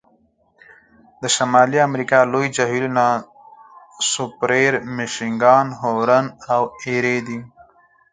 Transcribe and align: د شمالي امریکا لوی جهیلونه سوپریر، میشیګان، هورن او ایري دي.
د 1.21 1.23
شمالي 1.35 1.79
امریکا 1.89 2.19
لوی 2.31 2.47
جهیلونه 2.57 3.05
سوپریر، 4.11 4.73
میشیګان، 4.95 5.67
هورن 5.81 6.25
او 6.53 6.63
ایري 6.85 7.17
دي. 7.27 7.39